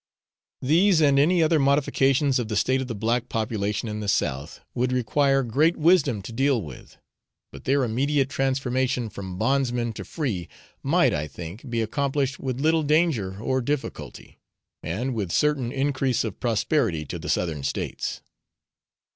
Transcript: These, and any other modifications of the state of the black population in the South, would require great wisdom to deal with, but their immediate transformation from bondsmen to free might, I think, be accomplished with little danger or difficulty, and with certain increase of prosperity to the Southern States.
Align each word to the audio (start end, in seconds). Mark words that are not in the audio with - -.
These, 0.63 0.99
and 0.99 1.19
any 1.19 1.43
other 1.43 1.59
modifications 1.59 2.39
of 2.39 2.47
the 2.47 2.55
state 2.55 2.81
of 2.81 2.87
the 2.87 2.95
black 2.95 3.29
population 3.29 3.87
in 3.87 3.99
the 3.99 4.07
South, 4.07 4.59
would 4.73 4.91
require 4.91 5.43
great 5.43 5.77
wisdom 5.77 6.23
to 6.23 6.33
deal 6.33 6.59
with, 6.59 6.97
but 7.51 7.65
their 7.65 7.83
immediate 7.83 8.27
transformation 8.27 9.09
from 9.11 9.37
bondsmen 9.37 9.93
to 9.93 10.03
free 10.03 10.49
might, 10.81 11.13
I 11.13 11.27
think, 11.27 11.69
be 11.69 11.83
accomplished 11.83 12.39
with 12.39 12.59
little 12.59 12.81
danger 12.81 13.39
or 13.39 13.61
difficulty, 13.61 14.39
and 14.81 15.13
with 15.13 15.31
certain 15.31 15.71
increase 15.71 16.23
of 16.23 16.39
prosperity 16.39 17.05
to 17.05 17.19
the 17.19 17.29
Southern 17.29 17.61
States. 17.61 18.23